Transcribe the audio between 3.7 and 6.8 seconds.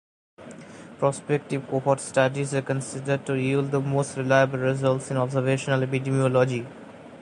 most reliable results in observational epidemiology.